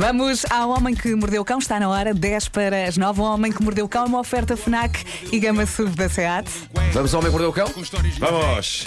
Vamos 0.00 0.46
ao 0.50 0.70
Homem 0.70 0.94
que 0.94 1.14
Mordeu 1.14 1.42
o 1.42 1.44
Cão, 1.44 1.58
está 1.58 1.78
na 1.78 1.86
hora, 1.86 2.14
10 2.14 2.48
para 2.48 2.86
as 2.88 2.96
9. 2.96 3.20
O 3.20 3.24
Homem 3.24 3.52
que 3.52 3.62
Mordeu 3.62 3.84
o 3.84 3.88
Cão 3.88 4.04
é 4.04 4.06
uma 4.06 4.20
oferta 4.20 4.56
FNAC 4.56 5.04
e 5.30 5.38
Gama 5.38 5.66
SUV 5.66 5.94
da 5.94 6.08
SEAT. 6.08 6.48
Vamos 6.94 7.12
ao 7.12 7.20
homem 7.20 7.30
que 7.30 7.36
mordeu 7.36 7.50
o 7.50 7.52
cão? 7.52 7.66
Vamos! 8.18 8.86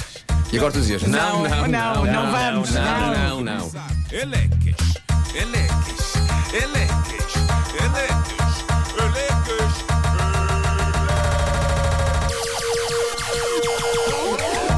E 0.51 0.57
agora 0.57 0.73
tu 0.73 0.79
dizias: 0.79 1.03
Não, 1.03 1.43
não, 1.43 1.67
não 1.67 2.31
vamos, 2.31 2.71
não, 2.71 3.13
não, 3.13 3.41
não. 3.41 3.71
Eleques, 4.11 4.75
eleques, 5.35 6.15
eleques, 6.51 7.35
eleques, 7.75 8.65
eleques. 8.97 9.73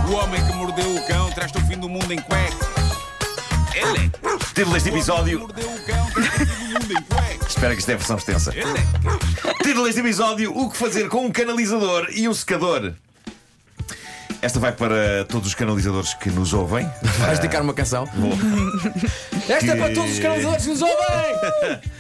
O 0.10 0.14
homem 0.16 0.46
que 0.46 0.54
mordeu 0.54 0.96
o 0.96 1.08
cão 1.08 1.32
traz-te 1.32 1.58
o 1.60 1.62
fim 1.62 1.78
do 1.78 1.88
mundo 1.88 2.12
em 2.12 2.20
cuecas. 2.20 2.68
Eleques. 3.74 4.52
Título 4.54 4.74
deste 4.74 4.90
episódio. 4.90 5.40
Mordeu 5.40 5.70
o 5.70 5.86
cão 5.86 5.86
traz-te 5.86 5.94
o 5.94 6.04
fim 6.04 6.05
Espero 7.48 7.74
que 7.74 7.80
isto 7.80 7.90
é 7.90 7.94
a 7.94 7.98
versão 7.98 8.18
extensa. 8.18 8.52
Título 9.64 9.86
deste 9.86 10.02
episódio: 10.02 10.58
O 10.58 10.70
que 10.70 10.78
fazer 10.78 11.10
com 11.10 11.26
um 11.26 11.32
canalizador 11.32 12.08
e 12.12 12.28
um 12.28 12.34
secador? 12.34 12.94
Esta 14.42 14.60
vai 14.60 14.72
para 14.72 15.26
todos 15.26 15.48
os 15.48 15.56
canalizadores 15.56 16.14
que 16.14 16.30
nos 16.30 16.54
ouvem. 16.54 16.88
Vais 17.20 17.40
dedicar 17.40 17.62
uma 17.62 17.74
canção? 17.74 18.06
Vou. 18.16 18.32
Esta 19.50 19.72
é 19.72 19.76
para 19.76 19.94
todos 19.94 20.12
os 20.12 20.20
canalizadores 20.20 20.64
que 20.64 20.70
nos 20.70 20.82
ouvem! 20.82 21.82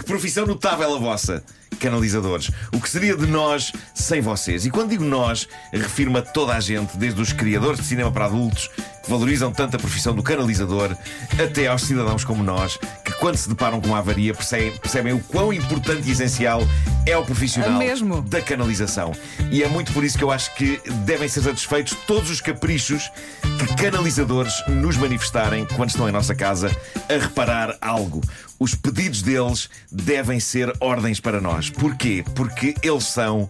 Que 0.00 0.06
profissão 0.06 0.46
notável 0.46 0.94
a 0.94 0.98
vossa, 0.98 1.44
canalizadores. 1.78 2.50
O 2.72 2.80
que 2.80 2.88
seria 2.88 3.14
de 3.14 3.26
nós 3.26 3.70
sem 3.94 4.22
vocês? 4.22 4.64
E 4.64 4.70
quando 4.70 4.88
digo 4.90 5.04
nós, 5.04 5.46
refiro-me 5.72 6.18
a 6.18 6.22
toda 6.22 6.54
a 6.54 6.60
gente, 6.60 6.96
desde 6.96 7.20
os 7.20 7.34
criadores 7.34 7.80
de 7.80 7.86
cinema 7.86 8.10
para 8.10 8.24
adultos, 8.24 8.68
que 9.02 9.10
valorizam 9.10 9.52
tanto 9.52 9.76
a 9.76 9.78
profissão 9.78 10.14
do 10.14 10.22
canalizador, 10.22 10.96
até 11.38 11.66
aos 11.66 11.82
cidadãos 11.82 12.24
como 12.24 12.42
nós, 12.42 12.78
quando 13.20 13.36
se 13.36 13.48
deparam 13.50 13.80
com 13.80 13.88
uma 13.88 13.98
avaria 13.98 14.32
percebem, 14.34 14.72
percebem 14.78 15.12
o 15.12 15.20
quão 15.20 15.52
importante 15.52 16.08
e 16.08 16.12
essencial 16.12 16.62
é 17.06 17.16
o 17.16 17.24
profissional 17.24 17.80
É 17.82 17.94
da 18.22 18.40
canalização. 18.40 19.12
E 19.52 19.62
é 19.62 19.68
muito 19.68 19.92
por 19.92 20.02
isso 20.02 20.16
que 20.16 20.24
eu 20.24 20.30
acho 20.30 20.54
que 20.54 20.80
devem 21.04 21.28
ser 21.28 21.42
satisfeitos 21.42 21.94
todos 22.06 22.30
os 22.30 22.40
caprichos 22.40 23.10
que 23.58 23.76
canalizadores 23.76 24.54
nos 24.66 24.96
manifestarem 24.96 25.66
quando 25.76 25.90
estão 25.90 26.08
em 26.08 26.12
nossa 26.12 26.34
casa 26.34 26.74
a 27.08 27.12
reparar 27.12 27.76
algo. 27.80 28.22
Os 28.58 28.74
pedidos 28.74 29.20
deles 29.20 29.68
devem 29.92 30.40
ser 30.40 30.72
ordens 30.80 31.20
para 31.20 31.40
nós. 31.40 31.68
Porquê? 31.68 32.24
Porque 32.34 32.74
eles 32.82 33.04
são 33.04 33.48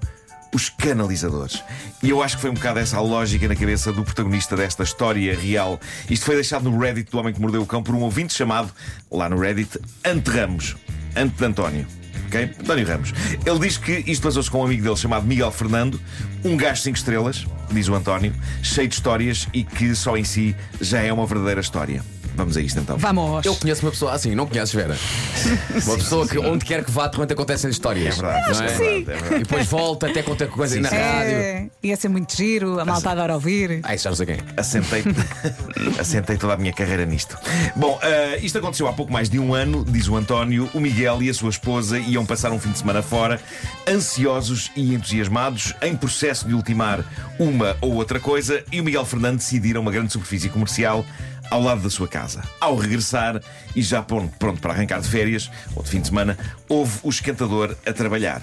os 0.54 0.68
canalizadores. 0.68 1.62
E 2.02 2.10
eu 2.10 2.22
acho 2.22 2.36
que 2.36 2.42
foi 2.42 2.50
um 2.50 2.54
bocado 2.54 2.78
essa 2.78 2.96
a 2.96 3.00
lógica 3.00 3.46
na 3.46 3.54
cabeça 3.54 3.92
do 3.92 4.04
protagonista 4.04 4.56
desta 4.56 4.82
história 4.82 5.34
real. 5.34 5.80
Isto 6.08 6.26
foi 6.26 6.34
deixado 6.34 6.70
no 6.70 6.78
Reddit 6.78 7.10
do 7.10 7.18
Homem 7.18 7.32
que 7.32 7.40
Mordeu 7.40 7.62
o 7.62 7.66
Cão 7.66 7.82
por 7.82 7.94
um 7.94 8.00
ouvinte 8.00 8.34
chamado, 8.34 8.70
lá 9.10 9.28
no 9.28 9.38
Reddit, 9.38 9.78
Ante 10.04 10.30
Ramos. 10.30 10.76
Ante 11.16 11.36
de 11.36 11.44
António. 11.44 11.86
Ok? 12.26 12.50
António 12.60 12.86
Ramos. 12.86 13.12
Ele 13.44 13.58
diz 13.58 13.76
que 13.76 14.04
isto 14.06 14.22
passou-se 14.22 14.50
com 14.50 14.60
um 14.60 14.64
amigo 14.64 14.82
dele 14.82 14.96
chamado 14.96 15.26
Miguel 15.26 15.50
Fernando, 15.50 16.00
um 16.44 16.56
gajo 16.56 16.82
5 16.82 16.96
estrelas, 16.96 17.46
diz 17.70 17.88
o 17.88 17.94
António, 17.94 18.32
cheio 18.62 18.88
de 18.88 18.94
histórias 18.94 19.48
e 19.52 19.64
que 19.64 19.94
só 19.94 20.16
em 20.16 20.24
si 20.24 20.54
já 20.80 21.00
é 21.00 21.12
uma 21.12 21.26
verdadeira 21.26 21.60
história. 21.60 22.02
Vamos 22.34 22.56
a 22.56 22.60
isto 22.60 22.78
então. 22.80 22.96
Vamos. 22.96 23.44
Eu 23.44 23.54
conheço 23.56 23.84
uma 23.84 23.90
pessoa 23.90 24.12
assim, 24.12 24.34
não 24.34 24.46
conheces, 24.46 24.74
Vera? 24.74 24.96
Uma 25.86 25.96
pessoa 25.96 26.26
que 26.26 26.38
onde 26.38 26.64
quer 26.64 26.84
que 26.84 26.90
vá, 26.90 27.06
de 27.06 27.16
repente 27.16 27.32
acontecem 27.32 27.70
histórias. 27.70 28.18
É 28.18 28.22
verdade, 28.22 28.50
não 28.50 28.60
é 28.60 28.64
é? 28.64 28.76
verdade, 28.76 29.34
é 29.34 29.36
E 29.36 29.38
depois 29.40 29.66
volta 29.66 30.06
até 30.08 30.22
contar 30.22 30.46
coisas 30.48 30.76
Sim, 30.76 30.82
na 30.82 30.88
sim. 30.88 30.96
rádio. 30.96 31.32
É, 31.32 31.66
ia 31.82 31.96
ser 31.96 32.08
muito 32.08 32.36
giro, 32.36 32.78
a 32.78 32.84
malta 32.84 33.10
adora 33.10 33.34
ouvir. 33.34 33.80
Ah, 33.82 33.94
isso 33.94 34.04
já 34.04 34.10
não 34.10 34.16
sei 34.16 34.26
quem. 34.26 34.38
Assentei, 34.56 35.04
assentei 35.98 36.36
toda 36.36 36.54
a 36.54 36.56
minha 36.56 36.72
carreira 36.72 37.04
nisto. 37.06 37.36
Bom, 37.76 37.98
ah, 38.02 38.36
isto 38.42 38.58
aconteceu 38.58 38.86
há 38.86 38.92
pouco 38.92 39.12
mais 39.12 39.28
de 39.28 39.38
um 39.38 39.54
ano, 39.54 39.84
diz 39.86 40.08
o 40.08 40.16
António. 40.16 40.68
O 40.74 40.80
Miguel 40.80 41.22
e 41.22 41.30
a 41.30 41.34
sua 41.34 41.50
esposa 41.50 41.98
iam 41.98 42.24
passar 42.26 42.50
um 42.52 42.58
fim 42.58 42.70
de 42.70 42.78
semana 42.78 43.02
fora, 43.02 43.40
ansiosos 43.88 44.70
e 44.76 44.94
entusiasmados, 44.94 45.74
em 45.82 45.96
processo 45.96 46.46
de 46.46 46.54
ultimar 46.54 47.04
uma 47.38 47.76
ou 47.80 47.94
outra 47.94 48.20
coisa, 48.20 48.62
e 48.70 48.80
o 48.80 48.84
Miguel 48.84 49.04
Fernando 49.04 49.38
decidiram 49.38 49.80
uma 49.80 49.90
grande 49.90 50.12
superfície 50.12 50.48
comercial 50.48 51.04
ao 51.50 51.60
lado 51.60 51.82
da 51.82 51.90
sua 51.90 52.08
casa. 52.08 52.42
Ao 52.60 52.76
regressar, 52.76 53.40
e 53.74 53.82
já 53.82 54.02
pronto, 54.02 54.32
para 54.38 54.72
arrancar 54.72 55.00
de 55.00 55.08
férias, 55.08 55.50
ou 55.74 55.82
de 55.82 55.90
fim 55.90 56.00
de 56.00 56.08
semana, 56.08 56.38
houve 56.68 56.98
o 57.02 57.10
esquentador 57.10 57.76
a 57.84 57.92
trabalhar. 57.92 58.40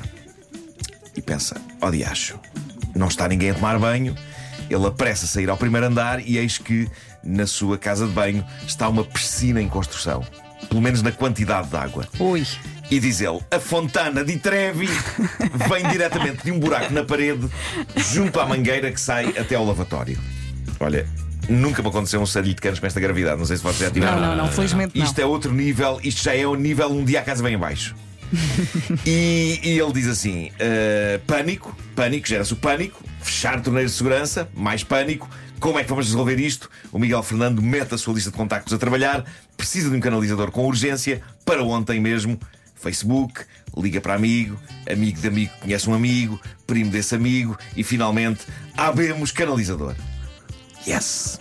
E 1.16 1.22
pensa, 1.22 1.60
ó 1.82 1.90
diacho, 1.90 2.40
não 2.96 3.08
está 3.08 3.28
ninguém 3.28 3.52
a 3.52 3.54
tomar 3.54 3.80
banho. 3.80 4.16
Ele 4.70 4.86
apressa 4.86 5.26
a 5.26 5.28
sair 5.28 5.50
ao 5.50 5.58
primeiro 5.58 5.88
andar 5.88 6.20
e 6.20 6.38
eis 6.38 6.58
que, 6.58 6.90
na 7.24 7.48
sua 7.48 7.78
casa 7.78 8.06
de 8.06 8.14
banho, 8.14 8.46
está 8.68 8.90
uma 8.90 9.04
piscina 9.04 9.62
em 9.62 9.70
construção. 9.70 10.24
Pelo 10.68 10.82
menos 10.82 11.02
na 11.02 11.12
quantidade 11.12 11.70
de 11.70 11.78
água. 11.78 12.08
Ui. 12.20 12.46
E 12.90 13.00
diz 13.00 13.22
ele: 13.22 13.40
a 13.52 13.60
fontana 13.60 14.24
de 14.24 14.38
Trevi 14.38 14.88
vem 15.70 15.88
diretamente 15.90 16.44
de 16.44 16.52
um 16.52 16.60
buraco 16.60 16.92
na 16.94 17.04
parede, 17.04 17.48
junto 17.96 18.40
à 18.40 18.46
mangueira 18.46 18.92
que 18.92 19.00
sai 19.00 19.38
até 19.38 19.56
ao 19.56 19.66
lavatório. 19.66 20.20
Olha, 20.80 21.08
nunca 21.50 21.82
me 21.82 21.90
aconteceu 21.90 22.22
um 22.22 22.26
sarilho 22.26 22.56
de 22.56 22.62
canos 22.62 22.80
com 22.80 22.86
esta 22.86 23.00
gravidade. 23.00 23.38
Não 23.38 23.46
sei 23.46 23.58
se 23.58 23.64
vocês 23.64 23.80
já 23.80 23.92
tiveram. 23.92 24.20
Não, 24.20 24.28
não, 24.28 24.44
não, 24.46 24.52
felizmente 24.52 24.98
não. 24.98 25.06
Isto 25.06 25.20
é 25.20 25.26
outro 25.26 25.54
nível, 25.54 26.00
isto 26.04 26.24
já 26.24 26.36
é 26.36 26.46
o 26.46 26.56
nível 26.56 26.90
um 26.90 27.04
dia 27.04 27.20
a 27.20 27.24
casa 27.24 27.44
vem 27.44 27.56
abaixo. 27.56 27.96
e, 29.06 29.60
e 29.64 29.80
ele 29.80 29.94
diz 29.94 30.08
assim: 30.08 30.52
"Ah, 30.60 31.20
pânico, 31.26 31.76
pânico, 31.96 32.28
gera-se 32.28 32.54
o 32.54 32.58
pânico, 32.58 33.02
fechar 33.22 33.62
torneiros 33.62 33.94
de 33.94 33.98
segurança, 33.98 34.50
mais 34.54 34.84
pânico. 34.84 35.30
Como 35.60 35.80
é 35.80 35.84
que 35.84 35.90
vamos 35.90 36.06
resolver 36.06 36.40
isto? 36.40 36.70
O 36.92 37.00
Miguel 37.00 37.24
Fernando 37.24 37.62
mete 37.62 37.96
a 37.96 37.98
sua 37.98 38.14
lista 38.14 38.30
de 38.30 38.38
contactos 38.38 38.74
a 38.74 38.78
trabalhar, 38.78 39.26
precisa 39.56 39.90
de 39.90 39.96
um 39.96 40.00
canalizador 40.00 40.52
com 40.52 40.66
urgência, 40.66 41.22
para 41.44 41.64
ontem 41.64 42.00
mesmo. 42.00 42.40
Facebook, 42.76 43.42
liga 43.76 44.00
para 44.00 44.14
amigo, 44.14 44.58
amigo 44.90 45.20
de 45.20 45.28
amigo 45.28 45.52
conhece 45.60 45.90
um 45.90 45.94
amigo, 45.94 46.40
primo 46.68 46.92
desse 46.92 47.16
amigo 47.16 47.58
e 47.76 47.84
finalmente 47.84 48.46
abemos 48.76 49.32
canalizador. 49.32 49.96
Yes! 50.86 51.40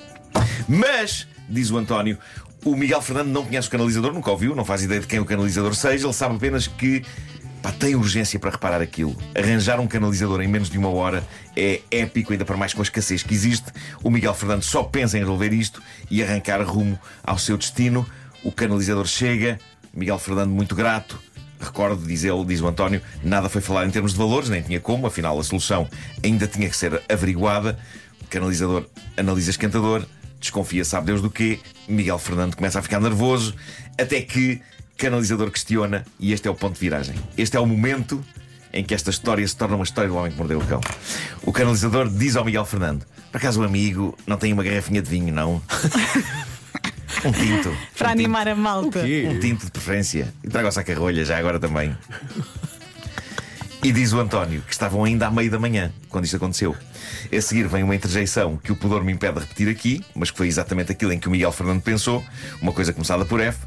Mas, 0.69 1.26
diz 1.48 1.70
o 1.70 1.78
António, 1.78 2.19
o 2.64 2.74
Miguel 2.74 3.00
Fernando 3.00 3.28
não 3.28 3.44
conhece 3.44 3.69
o 3.69 3.70
canalizador, 3.70 4.12
nunca 4.12 4.30
ouviu, 4.30 4.54
não 4.54 4.64
faz 4.64 4.82
ideia 4.82 5.00
de 5.00 5.06
quem 5.06 5.20
o 5.20 5.24
canalizador 5.24 5.74
seja, 5.74 6.06
ele 6.06 6.12
sabe 6.12 6.34
apenas 6.34 6.66
que 6.66 7.02
pá, 7.62 7.72
tem 7.72 7.94
urgência 7.94 8.38
para 8.38 8.50
reparar 8.50 8.80
aquilo. 8.80 9.16
Arranjar 9.36 9.80
um 9.80 9.86
canalizador 9.86 10.41
em 10.41 10.48
menos 10.48 10.69
de 10.69 10.78
uma 10.78 10.88
hora 10.88 11.24
é 11.54 11.80
épico, 11.91 12.32
ainda 12.32 12.44
para 12.44 12.56
mais 12.56 12.74
com 12.74 12.80
a 12.80 12.82
escassez 12.82 13.22
que 13.22 13.34
existe. 13.34 13.70
O 14.02 14.10
Miguel 14.10 14.34
Fernando 14.34 14.62
só 14.62 14.82
pensa 14.82 15.16
em 15.16 15.20
resolver 15.20 15.53
isto 15.53 15.82
e 16.10 16.22
arrancar 16.22 16.60
rumo 16.62 16.98
ao 17.22 17.38
seu 17.38 17.56
destino. 17.56 18.06
O 18.42 18.53
canalizador 18.53 19.06
chega, 19.06 19.58
Miguel 19.94 20.18
Fernando 20.18 20.50
muito 20.50 20.74
grato. 20.74 21.20
Recordo, 21.58 22.06
diz 22.06 22.22
ele, 22.22 22.44
diz 22.44 22.60
o 22.60 22.68
António, 22.68 23.00
nada 23.24 23.48
foi 23.48 23.62
falado 23.62 23.88
em 23.88 23.91
termos 23.91 24.12
de 24.12 24.18
valores, 24.18 24.50
nem 24.50 24.60
tinha 24.60 24.78
como, 24.78 25.06
afinal 25.06 25.38
a 25.38 25.42
solução 25.42 25.88
ainda 26.22 26.47
tinha 26.47 26.68
que 26.68 26.76
ser 26.76 27.03
averiguada. 27.08 27.78
Canalizador 28.28 28.87
analisa 29.16 29.50
esquentador, 29.50 30.04
desconfia, 30.41 30.84
sabe 30.84 31.06
Deus 31.06 31.22
do 31.22 31.31
quê. 31.31 31.59
Miguel 31.88 32.19
Fernando 32.19 32.56
começa 32.56 32.78
a 32.78 32.82
ficar 32.82 33.00
nervoso, 33.00 33.54
até 33.98 34.20
que 34.22 34.60
canalizador 34.97 35.50
questiona, 35.50 36.04
e 36.19 36.32
este 36.32 36.48
é 36.48 36.50
o 36.50 36.54
ponto 36.54 36.75
de 36.75 36.81
viragem. 36.81 37.15
Este 37.36 37.56
é 37.56 37.60
o 37.60 37.66
momento 37.66 38.25
em 38.72 38.84
que 38.84 38.94
esta 38.94 39.10
história 39.10 39.47
se 39.47 39.56
torna 39.56 39.76
uma 39.76 39.84
história 39.84 40.09
do 40.09 40.16
homem 40.16 40.32
que 40.32 40.38
mordeu 40.38 40.59
o 40.59 40.65
cão. 40.66 40.81
O 41.42 41.53
canalizador 41.53 42.09
diz 42.09 42.36
ao 42.36 42.44
Miguel 42.44 42.65
Fernando: 42.65 43.04
Por 43.31 43.38
acaso 43.38 43.60
o 43.60 43.65
amigo 43.65 44.16
não 44.26 44.36
tem 44.36 44.53
uma 44.53 44.62
garrafinha 44.62 45.03
de 45.03 45.09
vinho, 45.09 45.32
não? 45.32 45.62
Um 47.25 47.32
tinto. 47.32 47.76
Para 47.97 48.09
um 48.09 48.12
animar 48.12 48.47
a 48.47 48.54
malta. 48.54 49.03
tinto, 49.03 49.28
um 49.31 49.41
tinto 49.41 49.65
de 49.65 49.70
preferência. 49.72 50.32
E 50.44 50.48
traga 50.48 50.69
o 50.69 50.70
saca-rolha 50.72 51.25
já 51.25 51.38
agora 51.38 51.59
também. 51.59 51.97
E 53.86 53.92
diz 53.92 54.12
o 54.12 54.19
António 54.19 54.62
que 54.62 54.72
estavam 54.72 55.04
ainda 55.04 55.28
à 55.28 55.30
meia 55.30 55.48
da 55.48 55.60
manhã 55.60 55.92
quando 56.08 56.24
isto 56.24 56.36
aconteceu. 56.36 56.74
A 57.32 57.41
seguir 57.41 57.69
vem 57.69 57.84
uma 57.84 57.94
interjeição 57.94 58.56
que 58.56 58.72
o 58.72 58.76
pudor 58.76 59.04
me 59.04 59.12
impede 59.12 59.34
de 59.34 59.41
repetir 59.41 59.69
aqui, 59.69 60.04
mas 60.12 60.28
que 60.30 60.36
foi 60.36 60.48
exatamente 60.48 60.91
aquilo 60.91 61.12
em 61.12 61.20
que 61.20 61.28
o 61.28 61.30
Miguel 61.30 61.52
Fernando 61.52 61.80
pensou, 61.82 62.24
uma 62.60 62.72
coisa 62.72 62.92
começada 62.92 63.24
por 63.24 63.41
F. 63.41 63.58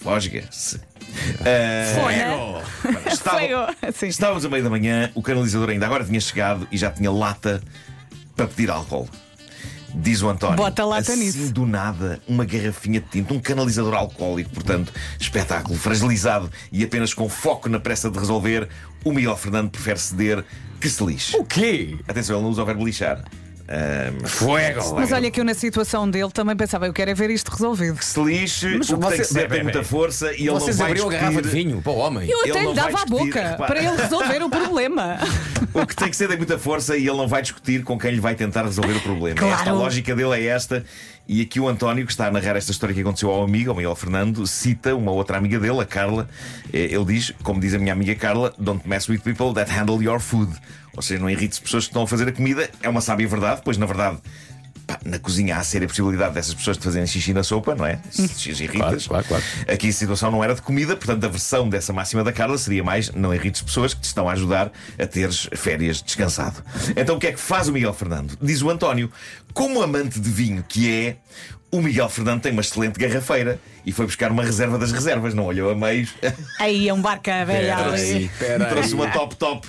Fosga-se. 0.00 0.80
Ah, 1.40 1.92
estava- 3.12 3.38
Fuego. 3.38 4.06
Estávamos 4.06 4.44
à 4.44 4.48
meia 4.48 4.62
da 4.62 4.70
manhã, 4.70 5.10
o 5.14 5.22
canalizador 5.22 5.70
ainda 5.70 5.86
agora 5.86 6.04
tinha 6.04 6.20
chegado 6.20 6.68
e 6.70 6.76
já 6.76 6.90
tinha 6.92 7.10
lata 7.10 7.60
para 8.36 8.46
pedir 8.46 8.70
álcool. 8.70 9.08
Diz 9.94 10.22
o 10.22 10.28
António. 10.28 10.56
Bota 10.56 10.84
lata 10.84 11.12
assim, 11.12 11.24
nisso. 11.24 11.52
do 11.52 11.66
nada, 11.66 12.20
uma 12.26 12.44
garrafinha 12.44 13.00
de 13.00 13.06
tinta, 13.08 13.34
um 13.34 13.40
canalizador 13.40 13.94
alcoólico, 13.94 14.50
portanto, 14.50 14.92
espetáculo, 15.18 15.76
fragilizado 15.76 16.50
e 16.70 16.82
apenas 16.82 17.12
com 17.12 17.28
foco 17.28 17.68
na 17.68 17.78
pressa 17.78 18.10
de 18.10 18.18
resolver, 18.18 18.68
o 19.04 19.12
Miguel 19.12 19.36
Fernando 19.36 19.70
prefere 19.70 19.98
ceder 19.98 20.44
que 20.80 20.88
se 20.88 21.04
lixe. 21.04 21.36
O 21.36 21.44
quê? 21.44 21.96
Atenção, 22.08 22.36
ele 22.36 22.44
não 22.44 22.50
usa 22.50 22.62
o 22.62 22.66
verbo 22.66 22.84
lixar. 22.84 23.22
Fuego! 24.26 24.94
Mas 24.94 25.12
olha 25.12 25.30
que 25.30 25.40
eu 25.40 25.44
na 25.44 25.54
situação 25.54 26.08
dele 26.08 26.30
também 26.30 26.54
pensava, 26.56 26.86
eu 26.86 26.92
quero 26.92 27.10
é 27.10 27.14
ver 27.14 27.30
isto 27.30 27.50
resolvido. 27.50 27.96
que 27.96 28.04
se 28.04 28.20
lixe, 28.22 28.76
Mas 28.78 28.90
o 28.90 28.96
que 28.98 29.00
tem 29.00 29.10
você- 29.10 29.16
que 29.18 29.24
ser 29.24 29.48
tem 29.48 29.62
muita 29.62 29.82
força 29.82 30.32
e 30.32 30.40
ele 30.48 30.50
não 30.50 30.58
vai 30.72 30.88
abriram 30.90 31.08
a 31.08 31.12
garrafa 31.12 31.30
de 31.30 31.42
discutir- 31.42 31.64
vinho 31.68 31.82
para 31.82 31.92
o 31.92 31.96
homem. 31.96 32.28
Eu 32.28 32.40
até 32.40 32.60
lhe 32.64 32.74
dava 32.74 32.88
a 32.88 32.92
discutir, 32.92 33.10
boca 33.26 33.48
repara. 33.48 33.66
para 33.66 33.78
ele 33.82 33.96
resolver 34.02 34.42
o 34.42 34.50
problema. 34.50 35.18
O 35.74 35.86
que 35.86 35.96
tem 35.96 36.10
que 36.10 36.16
ser 36.16 36.28
tem 36.28 36.36
muita 36.36 36.58
força 36.58 36.98
e 36.98 37.08
ele 37.08 37.16
não 37.16 37.26
vai 37.26 37.40
discutir 37.40 37.82
com 37.82 37.98
quem 37.98 38.10
lhe 38.10 38.20
vai 38.20 38.34
tentar 38.34 38.62
resolver 38.64 38.92
o 38.92 39.00
problema. 39.00 39.36
Claro. 39.38 39.54
Esta 39.54 39.70
a 39.70 39.72
lógica 39.72 40.14
dele 40.14 40.34
é 40.34 40.44
esta 40.48 40.84
E 41.26 41.40
aqui 41.40 41.58
o 41.58 41.66
António, 41.68 42.04
que 42.04 42.12
está 42.12 42.26
a 42.26 42.30
narrar 42.30 42.56
esta 42.56 42.72
história 42.72 42.92
que 42.94 43.00
aconteceu 43.00 43.30
ao 43.30 43.42
amigo, 43.44 43.70
ao 43.70 43.76
Miguel 43.76 43.94
Fernando, 43.94 44.46
cita 44.46 44.94
uma 44.94 45.12
outra 45.12 45.38
amiga 45.38 45.58
dele, 45.58 45.80
a 45.80 45.86
Carla. 45.86 46.28
Eh, 46.72 46.88
Ele 46.92 47.04
diz, 47.06 47.32
como 47.42 47.58
diz 47.60 47.72
a 47.72 47.78
minha 47.78 47.92
amiga 47.94 48.14
Carla, 48.16 48.52
don't 48.58 48.86
mess 48.86 49.08
with 49.08 49.20
people 49.20 49.54
that 49.54 49.70
handle 49.72 50.02
your 50.04 50.18
food. 50.20 50.52
Ou 50.96 51.02
seja, 51.02 51.20
não 51.20 51.30
irrites 51.30 51.58
pessoas 51.58 51.84
que 51.84 51.90
estão 51.90 52.02
a 52.02 52.06
fazer 52.06 52.28
a 52.28 52.32
comida. 52.32 52.68
É 52.82 52.88
uma 52.88 53.00
sábia 53.00 53.26
verdade, 53.26 53.62
pois 53.64 53.76
na 53.76 53.86
verdade. 53.86 54.18
Na 55.04 55.18
cozinha 55.18 55.56
há 55.56 55.62
séria 55.62 55.86
possibilidade 55.88 56.34
dessas 56.34 56.52
pessoas 56.52 56.76
de 56.76 56.82
fazerem 56.82 57.06
xixi 57.06 57.32
na 57.32 57.42
sopa, 57.42 57.74
não 57.74 57.86
é? 57.86 58.00
Se 58.10 58.28
se 58.28 58.50
irritas. 58.50 59.06
Claro, 59.06 59.24
claro, 59.24 59.26
claro. 59.26 59.44
Aqui 59.72 59.88
a 59.88 59.92
situação 59.92 60.30
não 60.30 60.44
era 60.44 60.54
de 60.54 60.60
comida, 60.60 60.96
portanto 60.96 61.24
a 61.24 61.28
versão 61.28 61.68
dessa 61.68 61.92
máxima 61.92 62.22
da 62.22 62.32
Carla 62.32 62.58
seria 62.58 62.84
mais 62.84 63.10
não 63.12 63.32
irrites 63.32 63.62
pessoas 63.62 63.94
que 63.94 64.00
te 64.00 64.04
estão 64.04 64.28
a 64.28 64.32
ajudar 64.32 64.70
a 64.98 65.06
teres 65.06 65.48
férias 65.54 66.02
descansado. 66.02 66.62
Então 66.96 67.16
o 67.16 67.18
que 67.18 67.28
é 67.28 67.32
que 67.32 67.40
faz 67.40 67.68
o 67.68 67.72
Miguel 67.72 67.94
Fernando? 67.94 68.36
Diz 68.42 68.60
o 68.60 68.68
António, 68.68 69.10
como 69.54 69.80
amante 69.80 70.20
de 70.20 70.30
vinho 70.30 70.64
que 70.68 70.92
é, 70.92 71.16
o 71.72 71.80
Miguel 71.80 72.08
Fernando 72.10 72.42
tem 72.42 72.52
uma 72.52 72.60
excelente 72.60 72.98
garrafeira 72.98 73.58
e 73.84 73.92
foi 73.92 74.04
buscar 74.06 74.30
uma 74.30 74.44
reserva 74.44 74.78
das 74.78 74.92
reservas, 74.92 75.32
não 75.32 75.46
olhou 75.46 75.70
a 75.70 75.74
meios, 75.74 76.10
Aí 76.60 76.86
é 76.88 76.92
um 76.94 77.00
barca 77.00 77.44
velha 77.46 77.76
ali. 77.78 78.30
trouxe 78.68 78.88
aí. 78.88 78.94
uma 78.94 79.08
top 79.08 79.34
top 79.36 79.68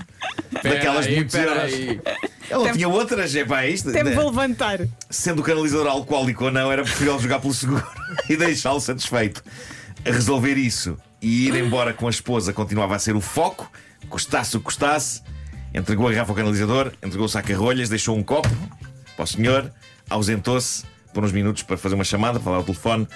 Pera 0.61 0.75
daquelas 0.75 1.05
de 1.07 1.13
aí, 1.13 1.17
euros. 1.45 1.57
aí. 1.73 2.01
Ela 2.49 2.63
Tem- 2.65 2.73
tinha 2.73 2.89
outras, 2.89 3.33
é 3.33 3.45
pá, 3.45 3.65
isto. 3.65 3.91
Tempo 3.91 4.11
vou 4.11 4.25
levantar. 4.29 4.79
Sendo 5.09 5.39
o 5.39 5.43
canalizador 5.43 5.87
alcoólico 5.87 6.45
ou 6.45 6.51
não, 6.51 6.69
era 6.71 6.83
preferível 6.83 7.17
jogar 7.19 7.39
pelo 7.39 7.53
seguro 7.53 7.83
e 8.29 8.35
deixá-lo 8.35 8.81
satisfeito. 8.81 9.41
A 10.05 10.11
resolver 10.11 10.55
isso 10.55 10.97
e 11.21 11.47
ir 11.47 11.55
embora 11.55 11.93
com 11.93 12.05
a 12.07 12.09
esposa 12.09 12.51
continuava 12.51 12.95
a 12.97 12.99
ser 12.99 13.15
o 13.15 13.21
foco, 13.21 13.71
custasse 14.09 14.55
o 14.57 14.59
que 14.59 14.65
custasse. 14.65 15.21
Entregou 15.73 16.07
a 16.07 16.11
garrafa 16.11 16.31
ao 16.31 16.35
canalizador, 16.35 16.91
entregou 17.01 17.25
o 17.25 17.29
saco 17.29 17.51
a 17.51 17.55
rolhas, 17.55 17.87
deixou 17.89 18.15
um 18.17 18.21
copo 18.21 18.49
para 19.15 19.23
o 19.23 19.27
senhor, 19.27 19.71
ausentou-se 20.09 20.83
por 21.13 21.23
uns 21.23 21.31
minutos 21.31 21.63
para 21.63 21.77
fazer 21.77 21.95
uma 21.95 22.03
chamada, 22.03 22.33
para 22.39 22.43
falar 22.45 22.57
ao 22.57 22.63
telefone. 22.63 23.07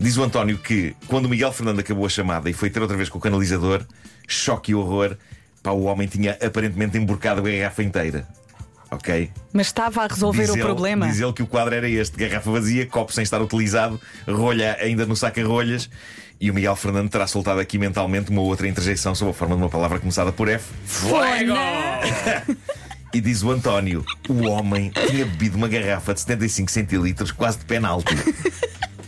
Diz 0.00 0.16
o 0.16 0.22
António 0.22 0.58
que 0.58 0.94
quando 1.06 1.26
o 1.26 1.28
Miguel 1.28 1.52
Fernando 1.52 1.80
acabou 1.80 2.04
a 2.06 2.08
chamada 2.08 2.50
e 2.50 2.52
foi 2.52 2.68
ter 2.70 2.80
outra 2.82 2.96
vez 2.96 3.08
com 3.08 3.18
o 3.18 3.20
canalizador, 3.20 3.82
choque 4.26 4.72
e 4.72 4.74
horror, 4.74 5.16
pá, 5.62 5.70
o 5.70 5.84
homem 5.84 6.06
tinha 6.08 6.36
aparentemente 6.42 6.98
emborcado 6.98 7.40
a 7.40 7.50
garrafa 7.50 7.82
inteira. 7.82 8.26
Ok? 8.90 9.30
Mas 9.52 9.66
estava 9.68 10.02
a 10.04 10.06
resolver 10.06 10.42
Diz 10.42 10.50
o 10.50 10.54
ele- 10.54 10.62
problema. 10.62 11.08
Diz 11.08 11.18
ele 11.20 11.32
que 11.32 11.42
o 11.42 11.46
quadro 11.46 11.74
era 11.74 11.88
este: 11.88 12.16
garrafa 12.16 12.50
vazia, 12.50 12.86
copo 12.86 13.12
sem 13.12 13.22
estar 13.24 13.40
utilizado, 13.42 14.00
rolha 14.28 14.76
ainda 14.80 15.04
no 15.06 15.16
saca-rolhas. 15.16 15.88
E 16.40 16.50
o 16.50 16.54
Miguel 16.54 16.76
Fernando 16.76 17.08
terá 17.08 17.26
soltado 17.26 17.58
aqui 17.60 17.78
mentalmente 17.78 18.30
uma 18.30 18.42
outra 18.42 18.68
interjeição 18.68 19.14
sob 19.14 19.30
a 19.30 19.34
forma 19.34 19.56
de 19.56 19.62
uma 19.62 19.68
palavra 19.70 19.98
começada 19.98 20.30
por 20.32 20.48
F. 20.48 20.64
Fuego! 20.84 21.54
E 23.14 23.20
diz 23.20 23.44
o 23.44 23.50
António: 23.52 24.04
o 24.28 24.42
homem 24.48 24.90
tinha 24.90 25.24
bebido 25.24 25.56
uma 25.56 25.68
garrafa 25.68 26.12
de 26.12 26.20
75 26.20 26.70
centilitros, 26.70 27.30
quase 27.30 27.58
de 27.58 27.64
penalti. 27.64 28.12